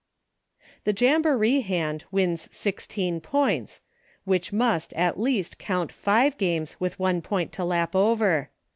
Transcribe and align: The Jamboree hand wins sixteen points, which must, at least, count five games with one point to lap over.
The 0.83 0.95
Jamboree 0.99 1.59
hand 1.61 2.05
wins 2.09 2.49
sixteen 2.51 3.19
points, 3.21 3.81
which 4.23 4.51
must, 4.51 4.93
at 4.93 5.19
least, 5.19 5.59
count 5.59 5.91
five 5.91 6.39
games 6.39 6.75
with 6.79 6.97
one 6.97 7.21
point 7.21 7.51
to 7.51 7.63
lap 7.63 7.95
over. 7.95 8.49